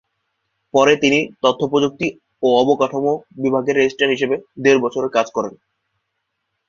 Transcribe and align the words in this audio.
পরে 0.73 0.93
তিনি 0.97 1.19
তথ্য 1.43 1.61
প্রযুক্তি 1.71 2.07
ও 2.43 2.49
অবকাঠামো 2.61 3.13
বিভাগের 3.37 3.75
রেজিস্ট্রার 3.75 4.13
হিসেবে 4.15 4.35
দেড় 4.63 4.79
বছর 4.81 5.01
ধরে 5.01 5.15
কাজ 5.17 5.27
করেন। 5.35 5.53